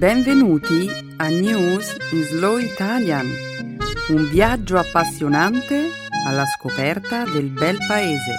[0.00, 3.26] Benvenuti a News in Slow Italian,
[4.08, 5.88] un viaggio appassionante
[6.26, 8.38] alla scoperta del bel paese.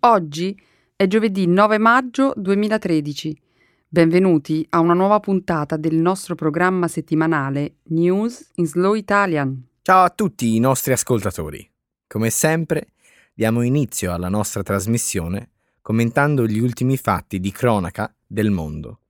[0.00, 0.60] Oggi
[0.96, 3.40] è giovedì 9 maggio 2013.
[3.86, 9.70] Benvenuti a una nuova puntata del nostro programma settimanale News in Slow Italian.
[9.84, 11.68] Ciao a tutti i nostri ascoltatori.
[12.06, 12.92] Come sempre,
[13.34, 15.50] diamo inizio alla nostra trasmissione
[15.80, 19.00] commentando gli ultimi fatti di cronaca del mondo.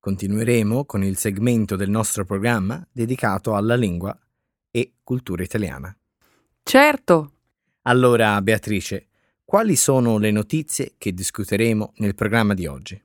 [0.00, 4.18] Continueremo con il segmento del nostro programma dedicato alla lingua
[4.72, 5.96] e cultura italiana.
[6.64, 7.32] Certo!
[7.82, 9.06] Allora, Beatrice,
[9.44, 13.00] quali sono le notizie che discuteremo nel programma di oggi?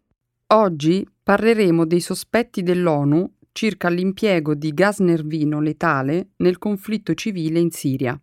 [0.47, 7.71] Oggi parleremo dei sospetti dell'ONU circa l'impiego di gas nervino letale nel conflitto civile in
[7.71, 8.19] Siria,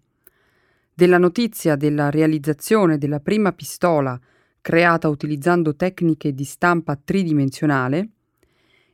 [0.93, 4.19] della notizia della realizzazione della prima pistola
[4.61, 8.09] creata utilizzando tecniche di stampa tridimensionale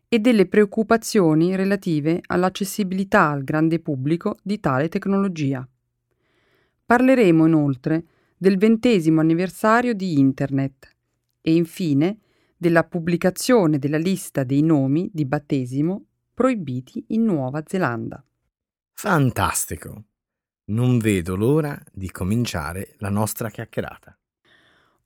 [0.09, 5.66] e delle preoccupazioni relative all'accessibilità al grande pubblico di tale tecnologia.
[6.84, 8.05] Parleremo inoltre
[8.37, 10.94] del ventesimo anniversario di Internet
[11.41, 12.19] e infine
[12.56, 16.05] della pubblicazione della lista dei nomi di battesimo
[16.35, 18.23] proibiti in Nuova Zelanda.
[18.93, 20.05] Fantastico!
[20.67, 24.17] Non vedo l'ora di cominciare la nostra chiacchierata.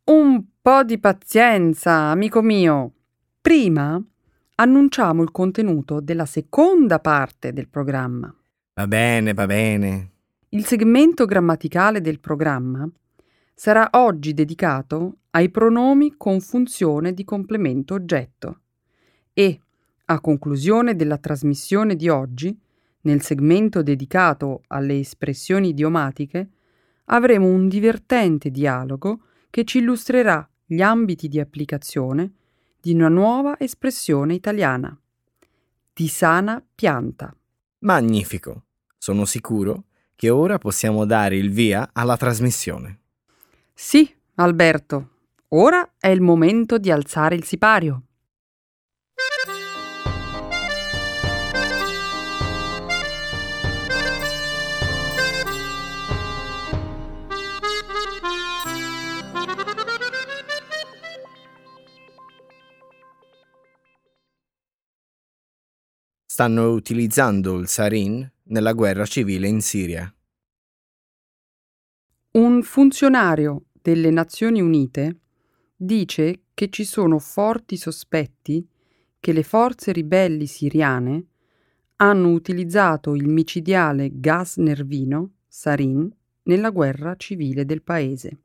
[0.05, 2.93] Un po' di pazienza, amico mio.
[3.41, 4.03] Prima
[4.55, 8.35] annunciamo il contenuto della seconda parte del programma.
[8.75, 10.11] Va bene, va bene.
[10.51, 12.89] Il segmento grammaticale del programma
[13.55, 18.61] sarà oggi dedicato ai pronomi con funzione di complemento oggetto
[19.33, 19.61] e
[20.11, 22.59] a conclusione della trasmissione di oggi,
[23.03, 26.49] nel segmento dedicato alle espressioni idiomatiche,
[27.07, 32.33] avremo un divertente dialogo che ci illustrerà gli ambiti di applicazione
[32.81, 34.99] di una nuova espressione italiana.
[35.93, 37.35] Di sana pianta.
[37.81, 38.65] Magnifico!
[38.97, 39.85] Sono sicuro
[40.17, 43.01] che ora possiamo dare il via alla trasmissione.
[43.75, 45.11] Sì, Alberto.
[45.49, 48.03] Ora è il momento di alzare il sipario.
[66.39, 70.09] Stanno utilizzando il sarin nella guerra civile in Siria.
[72.35, 75.19] Un funzionario delle Nazioni Unite
[75.75, 78.65] dice che ci sono forti sospetti
[79.19, 81.27] che le forze ribelli siriane
[81.97, 86.09] hanno utilizzato il micidiale gas nervino, sarin,
[86.45, 88.39] nella guerra civile del paese.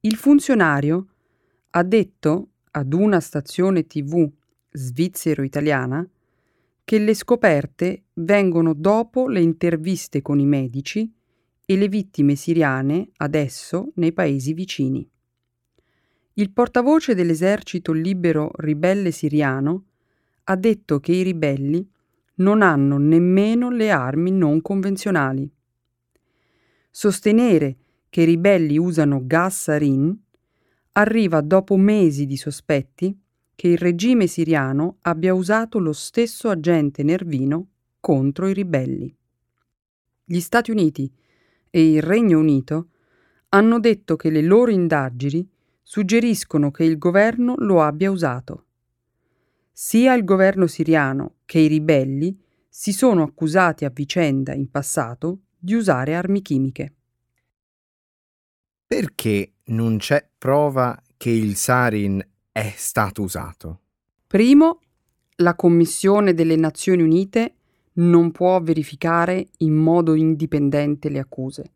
[0.00, 1.06] Il funzionario
[1.70, 4.28] ha detto ad una stazione tv
[4.72, 6.04] svizzero-italiana
[6.84, 11.10] che le scoperte vengono dopo le interviste con i medici
[11.64, 15.08] e le vittime siriane adesso nei paesi vicini.
[16.34, 19.84] Il portavoce dell'esercito libero ribelle siriano
[20.44, 21.88] ha detto che i ribelli
[22.36, 25.50] non hanno nemmeno le armi non convenzionali.
[26.90, 27.76] Sostenere
[28.08, 30.18] che i ribelli usano gas sarin
[30.92, 33.18] arriva dopo mesi di sospetti
[33.54, 37.68] che il regime siriano abbia usato lo stesso agente nervino
[38.00, 39.14] contro i ribelli.
[40.24, 41.12] Gli Stati Uniti
[41.70, 42.88] e il Regno Unito
[43.50, 45.48] hanno detto che le loro indagini
[45.82, 48.66] suggeriscono che il governo lo abbia usato.
[49.72, 52.38] Sia il governo siriano che i ribelli
[52.68, 56.94] si sono accusati a vicenda in passato di usare armi chimiche.
[58.86, 63.80] Perché non c'è prova che il sarin è stato usato?
[64.26, 64.80] Primo,
[65.36, 67.54] la Commissione delle Nazioni Unite
[67.94, 71.72] non può verificare in modo indipendente le accuse,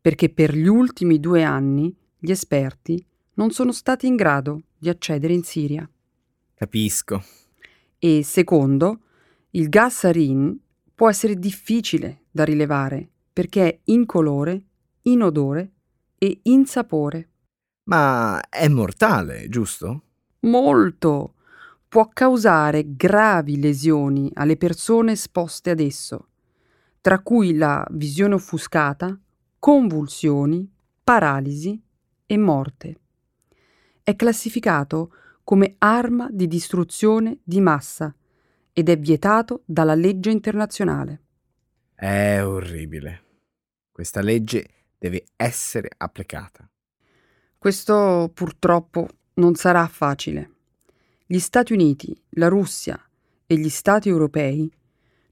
[0.00, 3.04] perché per gli ultimi due anni gli esperti
[3.34, 5.88] non sono stati in grado di accedere in Siria.
[6.54, 7.22] Capisco.
[7.98, 9.00] E secondo,
[9.50, 10.58] il gas sarin
[10.94, 14.64] può essere difficile da rilevare perché è incolore,
[15.02, 15.72] inodore
[16.16, 17.28] e insapore.
[17.86, 20.02] Ma è mortale, giusto?
[20.40, 21.34] Molto.
[21.88, 26.28] Può causare gravi lesioni alle persone esposte ad esso,
[27.00, 29.18] tra cui la visione offuscata,
[29.58, 30.68] convulsioni,
[31.02, 31.80] paralisi
[32.26, 33.00] e morte.
[34.02, 35.12] È classificato
[35.44, 38.12] come arma di distruzione di massa
[38.72, 41.22] ed è vietato dalla legge internazionale.
[41.94, 43.22] È orribile.
[43.92, 44.68] Questa legge
[44.98, 46.68] deve essere applicata.
[47.66, 50.50] Questo purtroppo non sarà facile.
[51.26, 52.96] Gli Stati Uniti, la Russia
[53.44, 54.72] e gli Stati europei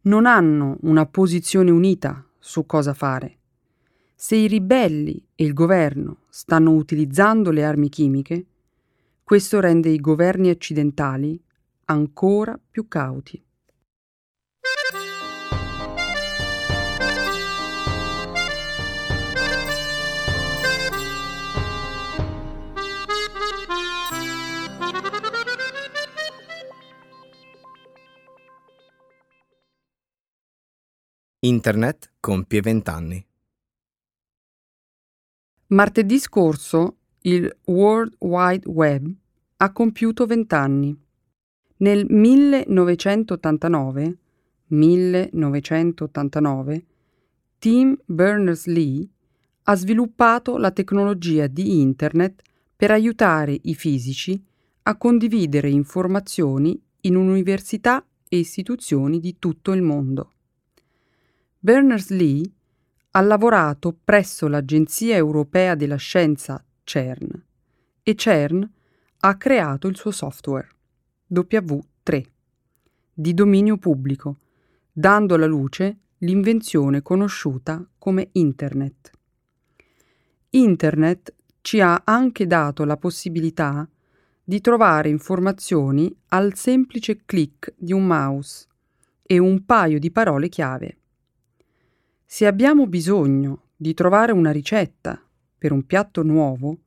[0.00, 3.38] non hanno una posizione unita su cosa fare.
[4.16, 8.46] Se i ribelli e il governo stanno utilizzando le armi chimiche,
[9.22, 11.40] questo rende i governi occidentali
[11.84, 13.40] ancora più cauti.
[31.44, 33.22] Internet compie vent'anni.
[35.66, 39.12] Martedì scorso il World Wide Web
[39.58, 40.98] ha compiuto vent'anni.
[41.76, 44.18] Nel 1989,
[44.68, 46.84] 1989
[47.58, 49.06] Tim Berners-Lee
[49.64, 52.40] ha sviluppato la tecnologia di Internet
[52.74, 54.42] per aiutare i fisici
[54.84, 60.30] a condividere informazioni in università e istituzioni di tutto il mondo.
[61.64, 62.42] Berners-Lee
[63.12, 67.42] ha lavorato presso l'Agenzia Europea della Scienza CERN
[68.02, 68.70] e CERN
[69.20, 70.68] ha creato il suo software
[71.32, 72.22] W3
[73.14, 74.40] di dominio pubblico,
[74.92, 79.10] dando alla luce l'invenzione conosciuta come Internet.
[80.50, 83.88] Internet ci ha anche dato la possibilità
[84.44, 88.66] di trovare informazioni al semplice clic di un mouse
[89.22, 90.98] e un paio di parole chiave.
[92.34, 95.22] Se abbiamo bisogno di trovare una ricetta
[95.56, 96.78] per un piatto nuovo,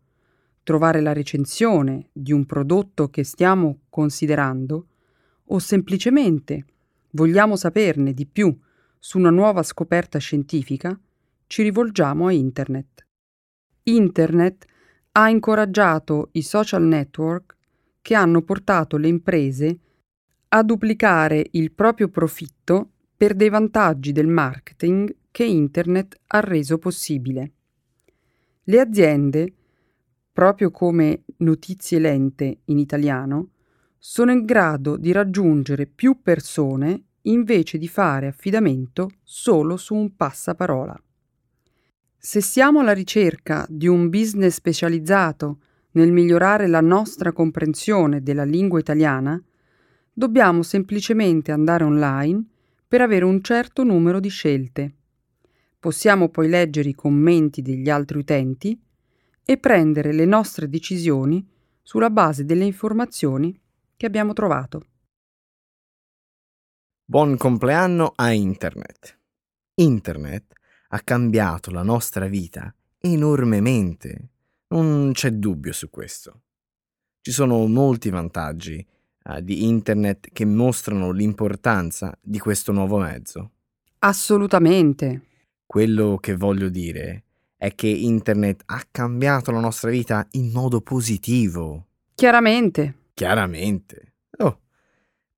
[0.61, 4.87] trovare la recensione di un prodotto che stiamo considerando,
[5.45, 6.65] o semplicemente
[7.11, 8.53] vogliamo saperne di più
[8.99, 10.99] su una nuova scoperta scientifica,
[11.47, 13.07] ci rivolgiamo a Internet.
[13.83, 14.65] Internet
[15.13, 17.55] ha incoraggiato i social network
[18.01, 19.79] che hanno portato le imprese
[20.49, 27.51] a duplicare il proprio profitto per dei vantaggi del marketing che Internet ha reso possibile.
[28.63, 29.53] Le aziende,
[30.31, 33.49] proprio come notizie lente in italiano,
[33.97, 41.01] sono in grado di raggiungere più persone invece di fare affidamento solo su un passaparola.
[42.17, 45.59] Se siamo alla ricerca di un business specializzato
[45.91, 49.41] nel migliorare la nostra comprensione della lingua italiana,
[50.11, 52.43] dobbiamo semplicemente andare online
[52.87, 54.96] per avere un certo numero di scelte.
[55.79, 58.79] Possiamo poi leggere i commenti degli altri utenti
[59.45, 61.47] e prendere le nostre decisioni
[61.81, 63.57] sulla base delle informazioni
[63.95, 64.85] che abbiamo trovato.
[67.05, 69.17] Buon compleanno a Internet.
[69.75, 70.53] Internet
[70.89, 74.29] ha cambiato la nostra vita enormemente.
[74.69, 76.41] Non c'è dubbio su questo.
[77.21, 78.85] Ci sono molti vantaggi
[79.23, 83.51] uh, di Internet che mostrano l'importanza di questo nuovo mezzo.
[83.99, 85.26] Assolutamente.
[85.67, 87.25] Quello che voglio dire
[87.57, 91.87] è che Internet ha cambiato la nostra vita in modo positivo.
[92.15, 93.09] Chiaramente.
[93.13, 94.13] Chiaramente.
[94.37, 94.61] Oh,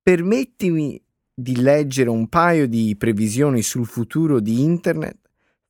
[0.03, 1.01] permettimi
[1.33, 5.17] di leggere un paio di previsioni sul futuro di Internet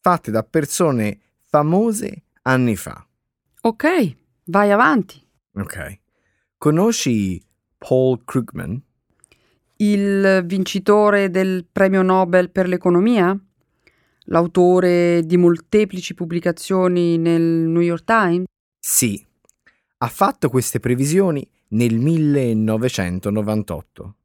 [0.01, 3.07] fatte da persone famose anni fa.
[3.61, 5.25] Ok, vai avanti.
[5.53, 5.99] Ok.
[6.57, 7.41] Conosci
[7.77, 8.81] Paul Krugman?
[9.77, 13.39] Il vincitore del premio Nobel per l'economia?
[14.29, 18.45] L'autore di molteplici pubblicazioni nel New York Times?
[18.79, 19.25] Sì,
[19.97, 24.15] ha fatto queste previsioni nel 1998.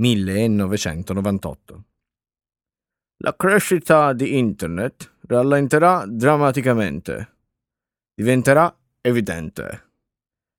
[0.00, 1.84] 1998.
[3.18, 7.34] La crescita di Internet rallenterà drammaticamente.
[8.14, 9.86] Diventerà evidente.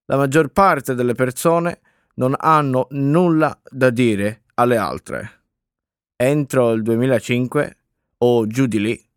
[0.06, 1.80] La maggior parte delle persone
[2.16, 5.44] non hanno nulla da dire alle altre.
[6.18, 7.79] Entro il 2005
[8.20, 9.10] o giù di lì,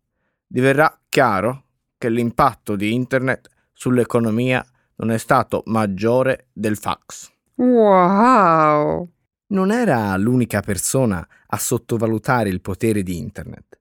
[0.45, 1.63] diverrà chiaro
[1.97, 4.63] che l'impatto di Internet sull'economia
[4.95, 7.31] non è stato maggiore del fax.
[7.55, 9.09] Wow!
[9.47, 13.79] Non era l'unica persona a sottovalutare il potere di Internet.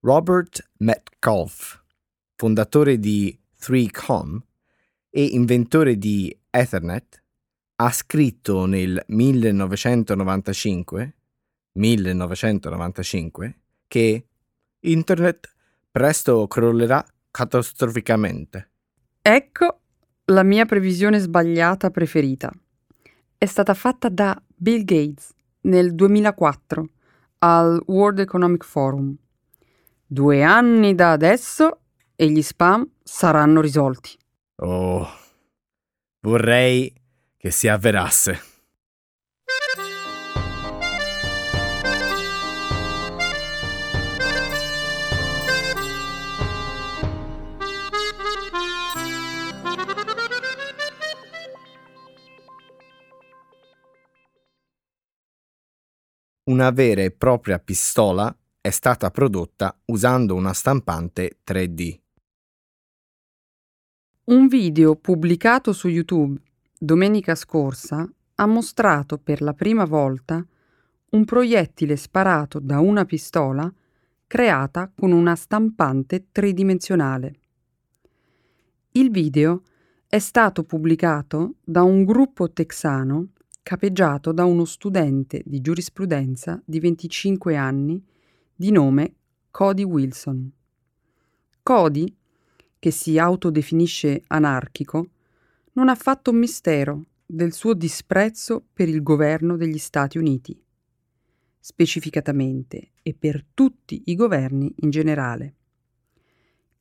[0.00, 1.80] Robert Metcalfe,
[2.36, 4.38] fondatore di 3Com
[5.10, 7.22] e inventore di Ethernet,
[7.76, 11.14] ha scritto nel 1995,
[11.72, 13.58] 1995
[13.88, 14.26] che
[14.84, 15.52] Internet
[15.90, 18.70] presto crollerà catastroficamente.
[19.22, 19.80] Ecco
[20.26, 22.52] la mia previsione sbagliata preferita.
[23.36, 26.88] È stata fatta da Bill Gates nel 2004
[27.38, 29.14] al World Economic Forum.
[30.06, 31.80] Due anni da adesso
[32.16, 34.16] e gli spam saranno risolti.
[34.56, 35.06] Oh,
[36.20, 36.92] vorrei
[37.36, 38.53] che si avverasse.
[56.46, 61.98] Una vera e propria pistola è stata prodotta usando una stampante 3D.
[64.24, 66.38] Un video pubblicato su YouTube
[66.78, 70.46] domenica scorsa ha mostrato per la prima volta
[71.12, 73.72] un proiettile sparato da una pistola
[74.26, 77.38] creata con una stampante tridimensionale.
[78.92, 79.62] Il video
[80.06, 83.28] è stato pubblicato da un gruppo texano
[83.64, 88.00] capeggiato da uno studente di giurisprudenza di 25 anni
[88.54, 89.14] di nome
[89.50, 90.52] Cody Wilson.
[91.62, 92.14] Cody,
[92.78, 95.08] che si autodefinisce anarchico,
[95.72, 100.62] non ha fatto un mistero del suo disprezzo per il governo degli Stati Uniti,
[101.58, 105.54] specificatamente e per tutti i governi in generale.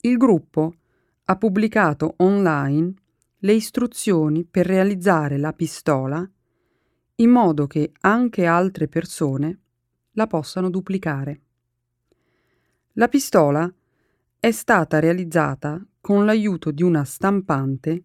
[0.01, 0.75] Il gruppo
[1.23, 2.93] ha pubblicato online
[3.37, 6.29] le istruzioni per realizzare la pistola
[7.15, 9.59] in modo che anche altre persone
[10.11, 11.41] la possano duplicare.
[12.93, 13.71] La pistola
[14.39, 18.03] è stata realizzata con l'aiuto di una stampante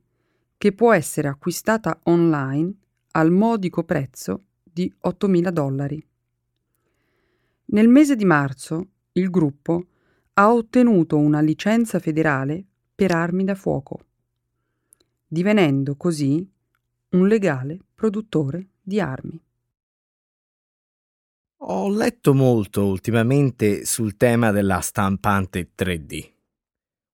[0.56, 2.72] che può essere acquistata online
[3.12, 6.06] al modico prezzo di 8.000 dollari.
[7.66, 9.86] Nel mese di marzo il gruppo
[10.34, 14.00] ha ottenuto una licenza federale per armi da fuoco,
[15.26, 16.48] divenendo così
[17.10, 19.38] un legale produttore di armi.
[21.60, 26.32] Ho letto molto ultimamente sul tema della stampante 3D,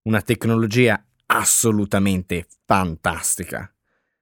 [0.03, 3.69] una tecnologia assolutamente fantastica.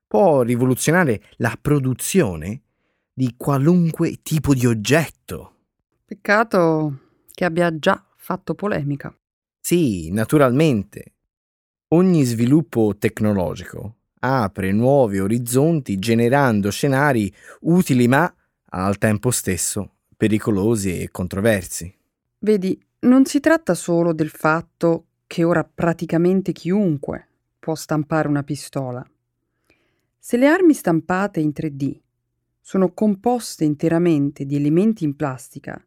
[0.07, 2.63] Può rivoluzionare la produzione
[3.13, 5.57] di qualunque tipo di oggetto.
[6.07, 9.15] Peccato che abbia già fatto polemica.
[9.61, 11.17] Sì, naturalmente.
[11.89, 18.33] Ogni sviluppo tecnologico apre nuovi orizzonti generando scenari utili ma
[18.71, 21.93] al tempo stesso pericolosi e controversi.
[22.39, 27.27] Vedi, non si tratta solo del fatto che ora praticamente chiunque
[27.59, 29.05] può stampare una pistola.
[30.19, 31.99] Se le armi stampate in 3D
[32.61, 35.85] sono composte interamente di elementi in plastica,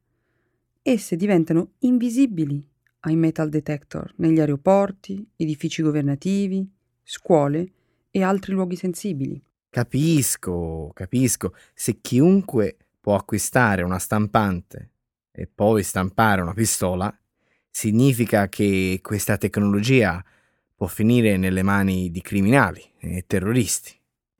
[0.81, 2.67] esse diventano invisibili
[3.01, 6.69] ai metal detector negli aeroporti, edifici governativi,
[7.01, 7.71] scuole
[8.15, 9.43] e altri luoghi sensibili.
[9.69, 11.53] Capisco, capisco.
[11.73, 14.91] Se chiunque può acquistare una stampante
[15.31, 17.13] e poi stampare una pistola,
[17.69, 20.23] significa che questa tecnologia
[20.73, 23.91] può finire nelle mani di criminali e terroristi.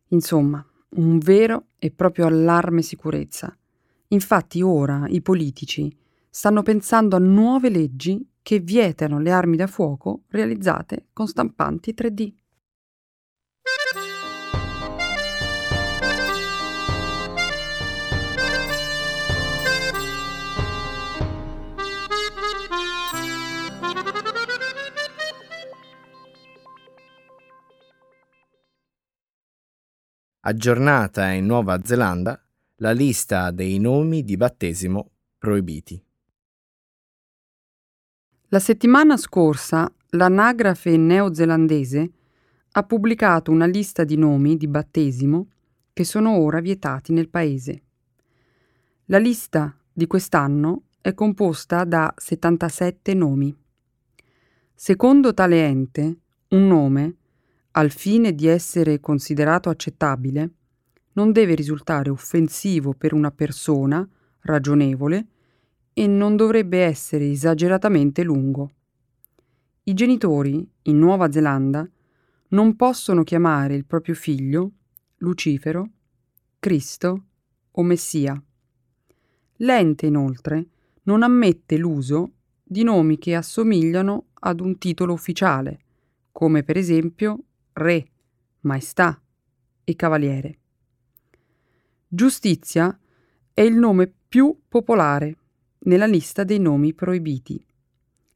[0.09, 3.53] Insomma, un vero e proprio allarme sicurezza.
[4.07, 5.93] Infatti ora i politici
[6.29, 12.33] stanno pensando a nuove leggi che vietano le armi da fuoco realizzate con stampanti 3D.
[30.47, 32.39] Aggiornata in Nuova Zelanda
[32.75, 35.09] la lista dei nomi di battesimo
[35.39, 35.99] proibiti.
[38.49, 42.11] La settimana scorsa l'anagrafe neozelandese
[42.73, 45.47] ha pubblicato una lista di nomi di battesimo
[45.91, 47.81] che sono ora vietati nel paese.
[49.05, 53.55] La lista di quest'anno è composta da 77 nomi.
[54.75, 57.15] Secondo tale ente, un nome
[57.77, 60.49] al fine di essere considerato accettabile,
[61.13, 64.07] non deve risultare offensivo per una persona
[64.41, 65.27] ragionevole
[65.93, 68.71] e non dovrebbe essere esageratamente lungo.
[69.83, 71.87] I genitori, in Nuova Zelanda,
[72.49, 74.71] non possono chiamare il proprio figlio
[75.17, 75.89] Lucifero,
[76.59, 77.25] Cristo
[77.71, 78.41] o Messia.
[79.57, 80.67] L'ente, inoltre,
[81.03, 82.31] non ammette l'uso
[82.63, 85.79] di nomi che assomigliano ad un titolo ufficiale,
[86.31, 87.43] come per esempio
[87.75, 88.05] re,
[88.61, 89.21] maestà
[89.83, 90.59] e cavaliere.
[92.07, 92.97] Giustizia
[93.53, 95.37] è il nome più popolare
[95.79, 97.65] nella lista dei nomi proibiti.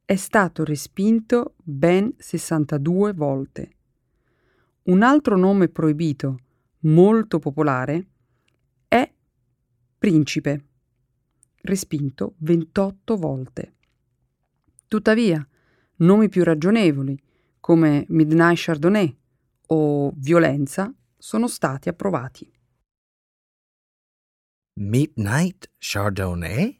[0.03, 3.71] È stato respinto ben 62 volte.
[4.83, 6.39] Un altro nome proibito
[6.79, 8.07] molto popolare
[8.87, 9.11] è
[9.97, 10.65] Principe,
[11.61, 13.73] respinto 28 volte.
[14.87, 15.45] Tuttavia,
[15.97, 17.21] nomi più ragionevoli,
[17.59, 19.18] come Midnight Chardonnay
[19.71, 22.51] o Violenza, sono stati approvati.
[24.79, 26.79] Midnight Chardonnay?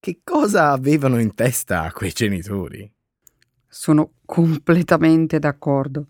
[0.00, 2.90] Che cosa avevano in testa quei genitori?
[3.66, 6.08] Sono completamente d'accordo.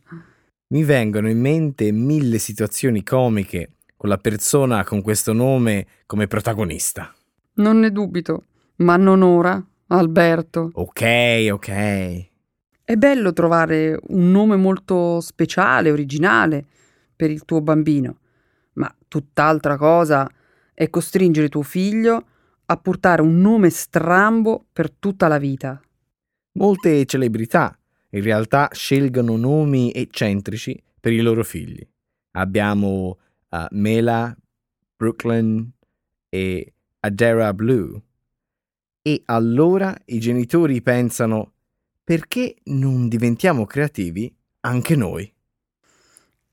[0.69, 7.15] Mi vengono in mente mille situazioni comiche con la persona con questo nome come protagonista.
[7.55, 8.45] Non ne dubito,
[8.77, 10.71] ma non ora, Alberto.
[10.75, 12.33] Ok, ok.
[12.87, 16.67] È bello trovare un nome molto speciale, originale
[17.17, 18.19] per il tuo bambino,
[18.75, 20.31] ma tutt'altra cosa
[20.75, 22.27] è costringere tuo figlio
[22.67, 25.81] a portare un nome strambo per tutta la vita.
[26.59, 27.75] Molte celebrità
[28.11, 31.81] in realtà scelgono nomi eccentrici per i loro figli.
[32.33, 34.37] Abbiamo uh, Mela,
[34.95, 35.73] Brooklyn
[36.29, 37.99] e Adera Blue.
[39.01, 41.54] E allora i genitori pensano
[42.05, 45.33] perché non diventiamo creativi anche noi?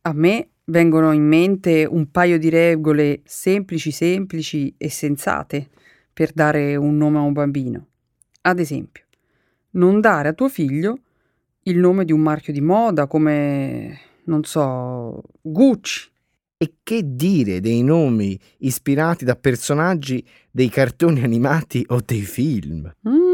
[0.03, 5.69] A me vengono in mente un paio di regole semplici, semplici e sensate
[6.13, 7.87] per dare un nome a un bambino.
[8.41, 9.03] Ad esempio,
[9.71, 10.99] non dare a tuo figlio
[11.63, 16.09] il nome di un marchio di moda come, non so, Gucci.
[16.57, 22.93] E che dire dei nomi ispirati da personaggi dei cartoni animati o dei film?
[23.07, 23.30] Mm,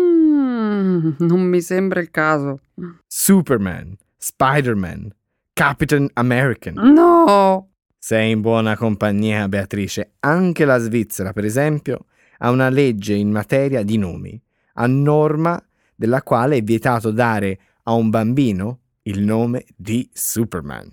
[1.17, 2.59] non mi sembra il caso.
[3.07, 5.13] Superman, Spider-Man,
[5.53, 6.73] Capitan American.
[6.93, 7.69] No!
[7.97, 10.13] Sei in buona compagnia, Beatrice.
[10.19, 12.05] Anche la Svizzera, per esempio,
[12.39, 14.39] ha una legge in materia di nomi,
[14.73, 15.61] a norma
[15.95, 20.89] della quale è vietato dare a un bambino il nome di Superman.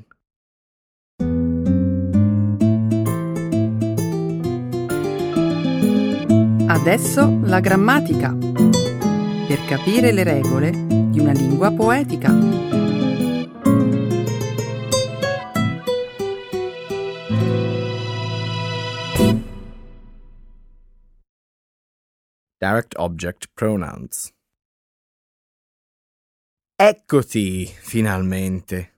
[6.67, 8.84] Adesso la grammatica.
[9.55, 12.29] Per capire le regole di una lingua poetica.
[22.59, 24.33] Direct Object Pronouns.
[26.75, 28.95] Eccoti, finalmente.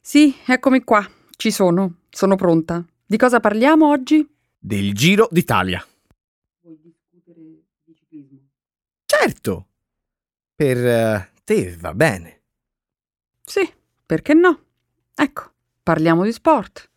[0.00, 1.06] Sì, eccomi qua.
[1.36, 2.04] Ci sono.
[2.08, 2.82] Sono pronta.
[3.04, 4.26] Di cosa parliamo oggi?
[4.58, 5.86] Del Giro d'Italia.
[6.62, 7.42] Vuoi discutere
[7.84, 8.38] di ciclismo?
[9.04, 9.66] Certo.
[10.56, 12.42] Per eh, te va bene.
[13.44, 13.68] Sì,
[14.06, 14.60] perché no?
[15.14, 15.50] Ecco,
[15.82, 16.88] parliamo di sport.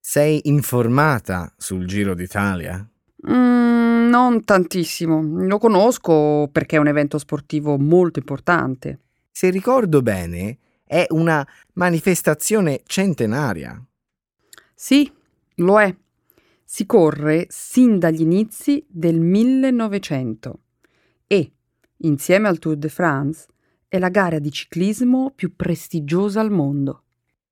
[0.00, 2.84] Sei informata sul Giro d'Italia?
[3.30, 5.20] Mm, non tantissimo.
[5.46, 9.00] Lo conosco perché è un evento sportivo molto importante.
[9.30, 13.80] Se ricordo bene, è una manifestazione centenaria.
[14.74, 15.08] Sì,
[15.56, 15.94] lo è.
[16.64, 20.60] Si corre sin dagli inizi del 1900
[21.26, 21.52] e,
[21.98, 23.46] insieme al Tour de France,
[23.88, 27.04] è la gara di ciclismo più prestigiosa al mondo.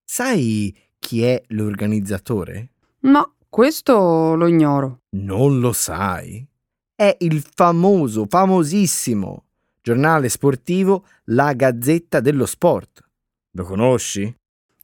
[0.05, 2.73] Sai chi è l'organizzatore?
[3.01, 5.03] No, questo lo ignoro.
[5.11, 6.47] Non lo sai?
[6.95, 9.47] È il famoso, famosissimo
[9.87, 13.09] giornale sportivo La Gazzetta dello Sport.
[13.53, 14.35] Lo conosci?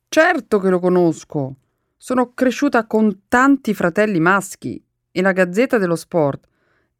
[0.07, 1.57] Certo che lo conosco.
[1.96, 6.46] Sono cresciuta con tanti fratelli maschi e la Gazzetta dello Sport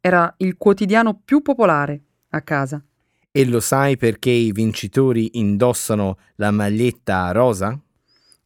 [0.01, 2.01] era il quotidiano più popolare
[2.33, 2.83] a casa.
[3.31, 7.79] E lo sai perché i vincitori indossano la maglietta rosa?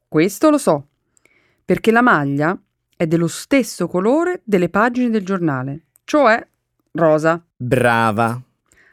[0.07, 0.87] Questo lo so,
[1.65, 2.57] perché la maglia
[2.95, 6.45] è dello stesso colore delle pagine del giornale, cioè
[6.91, 7.45] rosa.
[7.55, 8.41] Brava.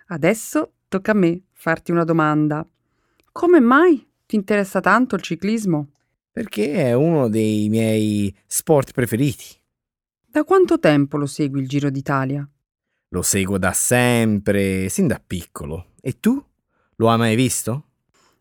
[0.09, 2.67] Adesso tocca a me farti una domanda.
[3.31, 5.91] Come mai ti interessa tanto il ciclismo?
[6.33, 9.45] Perché è uno dei miei sport preferiti.
[10.27, 12.49] Da quanto tempo lo segui il Giro d'Italia?
[13.15, 15.93] Lo seguo da sempre, sin da piccolo.
[16.01, 16.45] E tu?
[16.97, 17.91] Lo hai mai visto?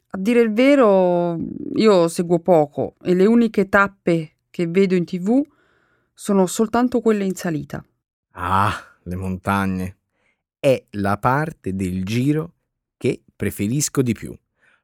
[0.08, 1.38] A dire il vero,
[1.76, 5.46] io seguo poco e le uniche tappe che vedo in tv
[6.12, 7.86] sono soltanto quelle in salita.
[8.32, 9.98] Ah, le montagne.
[10.58, 12.54] È la parte del giro
[12.98, 14.36] che preferisco di più.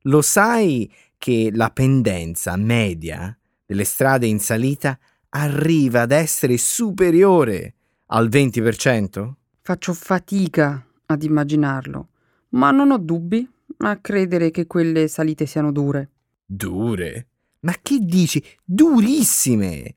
[0.02, 5.00] Lo sai che la pendenza media delle strade in salita
[5.30, 7.74] arriva ad essere superiore
[8.06, 9.38] al 20%?
[9.70, 12.08] Faccio fatica ad immaginarlo,
[12.54, 16.10] ma non ho dubbi a credere che quelle salite siano dure.
[16.44, 17.28] Dure?
[17.60, 18.44] Ma che dici?
[18.66, 19.96] Durissime!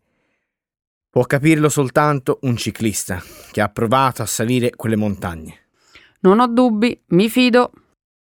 [1.08, 5.70] Può capirlo soltanto un ciclista che ha provato a salire quelle montagne.
[6.20, 7.72] Non ho dubbi, mi fido.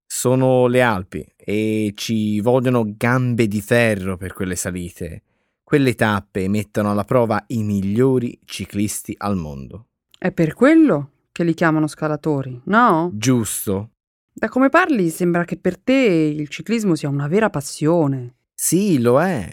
[0.05, 5.23] Sono le Alpi e ci vogliono gambe di ferro per quelle salite.
[5.63, 9.87] Quelle tappe mettono alla prova i migliori ciclisti al mondo.
[10.19, 13.11] È per quello che li chiamano scalatori, no?
[13.13, 13.91] Giusto.
[14.33, 18.37] Da come parli sembra che per te il ciclismo sia una vera passione.
[18.55, 19.47] Sì, lo è.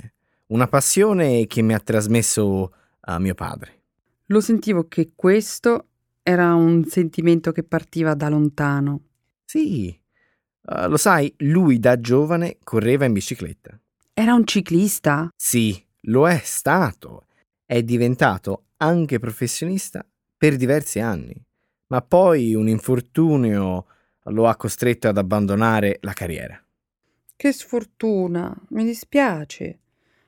[0.48, 3.82] Una passione che mi ha trasmesso a mio padre.
[4.28, 5.88] Lo sentivo che questo
[6.24, 9.02] era un sentimento che partiva da lontano.
[9.44, 9.94] Sì,
[10.62, 13.78] uh, lo sai, lui da giovane correva in bicicletta.
[14.14, 15.28] Era un ciclista?
[15.36, 17.26] Sì, lo è stato.
[17.66, 20.06] È diventato anche professionista
[20.38, 21.36] per diversi anni,
[21.88, 23.86] ma poi un infortunio
[24.26, 26.62] lo ha costretto ad abbandonare la carriera.
[27.36, 29.80] Che sfortuna, mi dispiace.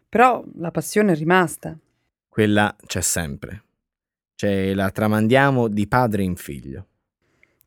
[0.10, 1.78] Però la passione è rimasta.
[2.28, 3.63] Quella c'è sempre.
[4.36, 6.88] Ce la tramandiamo di padre in figlio.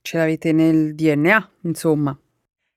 [0.03, 2.19] Ce l'avete nel DNA, insomma.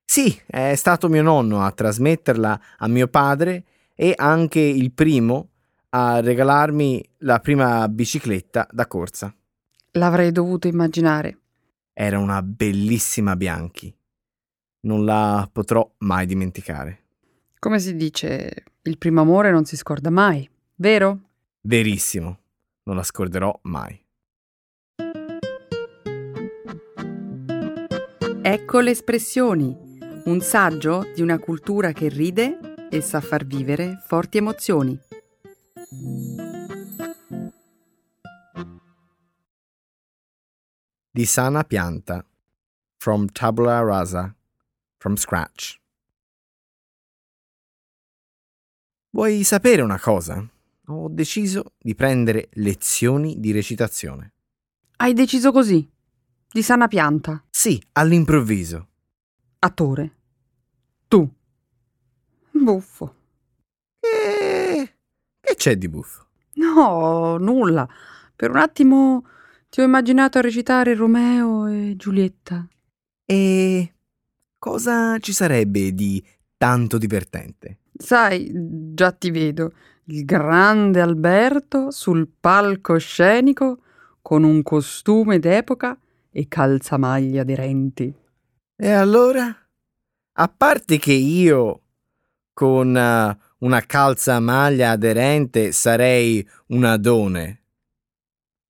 [0.06, 3.64] Sì, è stato mio nonno a trasmetterla a mio padre
[3.96, 5.50] e anche il primo
[5.90, 9.34] a regalarmi la prima bicicletta da corsa.
[9.96, 11.38] L'avrei dovuto immaginare.
[11.92, 13.94] Era una bellissima Bianchi.
[14.82, 17.00] Non la potrò mai dimenticare.
[17.60, 21.20] Come si dice, il primo amore non si scorda mai, vero?
[21.62, 22.40] Verissimo,
[22.84, 24.00] non la scorderò mai.
[28.44, 29.78] Ecco le espressioni,
[30.26, 34.98] un saggio di una cultura che ride e sa far vivere forti emozioni.
[41.14, 42.26] Di sana pianta.
[42.96, 44.34] From tabula rasa.
[44.98, 45.78] From scratch.
[49.10, 50.42] Vuoi sapere una cosa?
[50.86, 54.32] Ho deciso di prendere lezioni di recitazione.
[54.98, 55.86] Hai deciso così?
[56.48, 57.44] Di sana pianta?
[57.50, 58.88] Sì, all'improvviso.
[59.60, 60.16] Attore.
[61.10, 61.30] Tu.
[62.52, 63.16] Buffo.
[64.00, 64.96] E...
[65.42, 66.28] Che c'è di buffo?
[66.54, 67.86] No, nulla.
[68.34, 69.26] Per un attimo
[69.72, 72.68] ti ho immaginato a recitare Romeo e Giulietta.
[73.26, 73.94] E
[74.60, 76.22] cosa ci sarebbe di
[76.58, 77.78] tanto divertente?
[77.94, 78.52] Sai,
[78.94, 79.72] già ti vedo,
[80.08, 83.82] il grande Alberto sul palcoscenico
[84.22, 85.98] con un costume d'epoca
[86.30, 88.14] e calzamaglia aderenti.
[88.76, 89.56] E allora?
[90.34, 91.82] A parte che io
[92.52, 97.60] con uh, una calzamaglia aderente sarei un adone.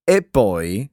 [0.04, 0.91] E poi,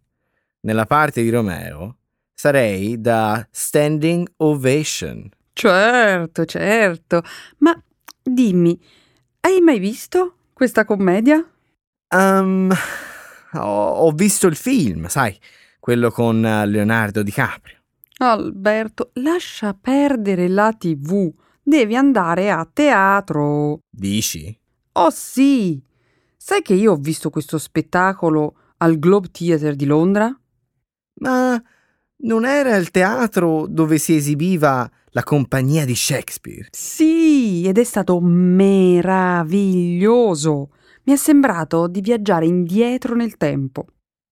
[0.60, 1.96] nella parte di Romeo,
[2.34, 5.28] sarei da standing ovation.
[5.52, 7.22] Certo, certo.
[7.58, 7.80] Ma
[8.22, 8.80] dimmi,
[9.40, 11.44] hai mai visto questa commedia?
[12.14, 12.72] Um,
[13.54, 15.36] ho, ho visto il film, sai,
[15.80, 17.76] quello con Leonardo DiCaprio.
[18.18, 21.32] Alberto, lascia perdere la TV.
[21.62, 23.80] Devi andare a teatro.
[23.88, 24.56] Dici?
[24.92, 25.80] Oh sì.
[26.36, 30.34] Sai che io ho visto questo spettacolo al Globe Theatre di Londra?
[31.20, 31.62] Ma
[32.20, 36.66] non era il teatro dove si esibiva la compagnia di Shakespeare?
[36.70, 40.70] Sì, ed è stato meraviglioso.
[41.04, 43.86] Mi è sembrato di viaggiare indietro nel tempo.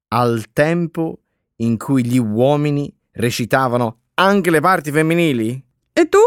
[0.09, 1.21] Al tempo
[1.57, 5.65] in cui gli uomini recitavano anche le parti femminili?
[5.93, 6.19] E tu?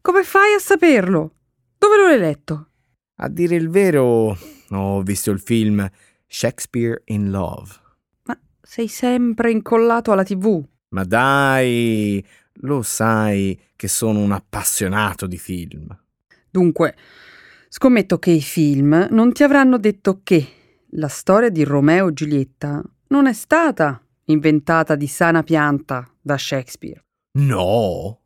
[0.00, 1.34] Come fai a saperlo?
[1.78, 2.68] Dove l'hai letto?
[3.16, 4.34] A dire il vero,
[4.70, 5.86] ho visto il film
[6.26, 7.86] Shakespeare in Love.
[8.70, 10.62] Sei sempre incollato alla TV.
[10.90, 12.22] Ma dai,
[12.60, 15.88] lo sai che sono un appassionato di film.
[16.50, 16.94] Dunque,
[17.70, 20.46] scommetto che i film non ti avranno detto che
[20.90, 27.02] la storia di Romeo e Giulietta non è stata inventata di sana pianta da Shakespeare.
[27.38, 28.20] No.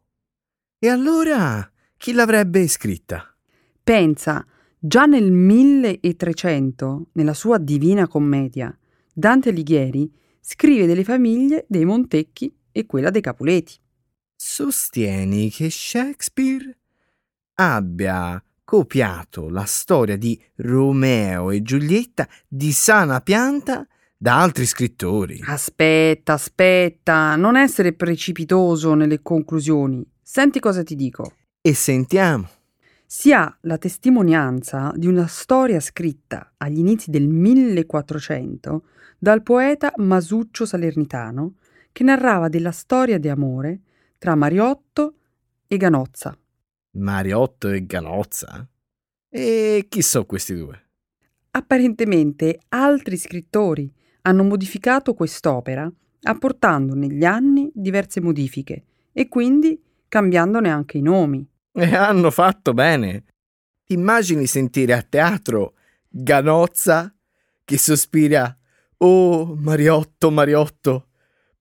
[0.76, 3.32] E allora chi l'avrebbe scritta?
[3.80, 4.44] Pensa,
[4.76, 8.76] già nel 1300, nella sua Divina Commedia,
[9.14, 13.74] Dante Alighieri scrive delle famiglie dei Montecchi e quella dei Capuleti.
[14.34, 16.76] Sostieni che Shakespeare
[17.54, 25.40] abbia copiato la storia di Romeo e Giulietta di sana pianta da altri scrittori.
[25.46, 30.04] Aspetta, aspetta, non essere precipitoso nelle conclusioni.
[30.20, 31.34] Senti cosa ti dico.
[31.60, 32.48] E sentiamo.
[33.14, 38.86] Si ha la testimonianza di una storia scritta agli inizi del 1400
[39.18, 41.56] dal poeta Masuccio Salernitano
[41.92, 43.80] che narrava della storia di amore
[44.16, 45.16] tra Mariotto
[45.66, 46.34] e Ganozza.
[46.92, 48.66] Mariotto e Ganozza?
[49.28, 50.82] E chi sono questi due?
[51.50, 60.96] Apparentemente altri scrittori hanno modificato quest'opera apportando negli anni diverse modifiche e quindi cambiandone anche
[60.96, 61.46] i nomi.
[61.72, 63.24] E hanno fatto bene.
[63.84, 65.74] Ti immagini sentire a teatro
[66.08, 67.14] Ganozza
[67.64, 68.56] che sospira
[68.98, 71.08] Oh Mariotto, Mariotto,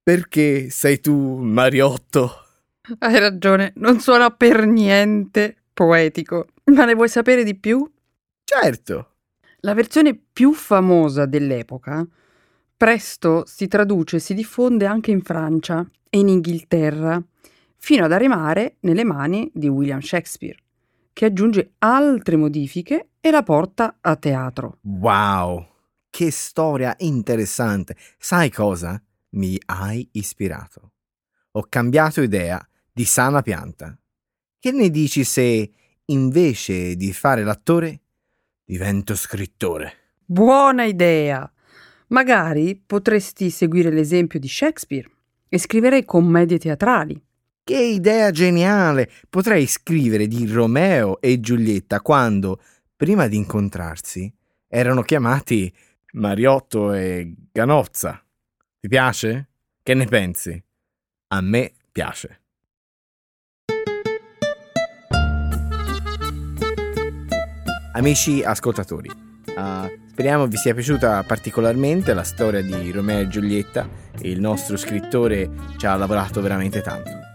[0.03, 2.45] perché sei tu Mariotto?
[2.99, 6.47] Hai ragione, non suona per niente poetico.
[6.65, 7.89] Ma ne vuoi sapere di più?
[8.43, 9.13] Certo.
[9.61, 12.05] La versione più famosa dell'epoca
[12.81, 17.21] presto si traduce e si diffonde anche in Francia e in Inghilterra,
[17.83, 20.55] fino ad arrivare nelle mani di William Shakespeare,
[21.11, 24.77] che aggiunge altre modifiche e la porta a teatro.
[24.83, 25.65] Wow,
[26.11, 27.95] che storia interessante.
[28.19, 29.01] Sai cosa?
[29.29, 30.91] Mi hai ispirato.
[31.53, 33.97] Ho cambiato idea di sana pianta.
[34.59, 35.71] Che ne dici se,
[36.05, 38.01] invece di fare l'attore,
[38.63, 39.93] divento scrittore?
[40.23, 41.51] Buona idea!
[42.09, 45.09] Magari potresti seguire l'esempio di Shakespeare
[45.49, 47.19] e scrivere commedie teatrali.
[47.63, 49.07] Che idea geniale!
[49.29, 52.59] Potrei scrivere di Romeo e Giulietta quando,
[52.95, 54.33] prima di incontrarsi,
[54.67, 55.71] erano chiamati
[56.13, 58.19] Mariotto e Ganozza.
[58.79, 59.49] Ti piace?
[59.83, 60.63] Che ne pensi?
[61.27, 62.39] A me piace.
[67.93, 73.87] Amici ascoltatori, uh, speriamo vi sia piaciuta particolarmente la storia di Romeo e Giulietta
[74.21, 77.30] il nostro scrittore ci ha lavorato veramente tanto.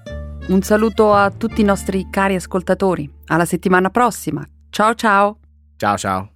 [0.48, 3.10] Un saluto a tutti i nostri cari ascoltatori.
[3.26, 4.46] Alla settimana prossima.
[4.70, 5.38] Ciao ciao.
[5.76, 6.35] Ciao ciao.